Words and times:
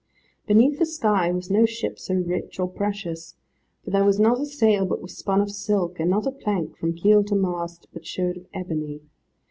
Beneath 0.47 0.79
the 0.79 0.85
sky 0.87 1.31
was 1.31 1.51
no 1.51 1.63
ship 1.67 1.99
so 1.99 2.15
rich 2.15 2.59
or 2.59 2.67
precious, 2.67 3.35
for 3.83 3.91
there 3.91 4.03
was 4.03 4.19
not 4.19 4.41
a 4.41 4.47
sail 4.47 4.83
but 4.83 4.99
was 4.99 5.15
spun 5.15 5.41
of 5.41 5.51
silk, 5.51 5.99
and 5.99 6.09
not 6.09 6.25
a 6.25 6.31
plank, 6.31 6.75
from 6.75 6.95
keel 6.95 7.23
to 7.25 7.35
mast, 7.35 7.85
but 7.93 8.07
showed 8.07 8.37
of 8.37 8.47
ebony. 8.51 9.01